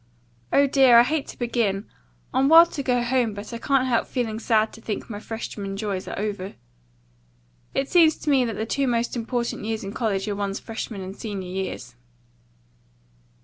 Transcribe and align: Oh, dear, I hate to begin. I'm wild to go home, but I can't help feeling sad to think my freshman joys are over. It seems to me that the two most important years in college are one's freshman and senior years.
Oh, 0.51 0.65
dear, 0.65 0.97
I 0.97 1.03
hate 1.03 1.27
to 1.27 1.37
begin. 1.37 1.85
I'm 2.33 2.49
wild 2.49 2.71
to 2.71 2.81
go 2.81 3.03
home, 3.03 3.35
but 3.35 3.53
I 3.53 3.59
can't 3.59 3.85
help 3.87 4.07
feeling 4.07 4.39
sad 4.39 4.73
to 4.73 4.81
think 4.81 5.11
my 5.11 5.19
freshman 5.19 5.77
joys 5.77 6.07
are 6.07 6.17
over. 6.17 6.55
It 7.75 7.87
seems 7.87 8.15
to 8.17 8.31
me 8.31 8.43
that 8.45 8.55
the 8.55 8.65
two 8.65 8.87
most 8.87 9.15
important 9.15 9.63
years 9.63 9.83
in 9.83 9.93
college 9.93 10.27
are 10.27 10.35
one's 10.35 10.59
freshman 10.59 11.01
and 11.01 11.15
senior 11.15 11.49
years. 11.49 11.93